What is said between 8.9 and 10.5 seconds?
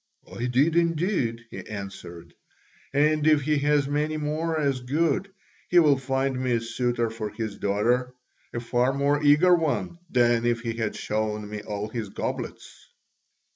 more eager one than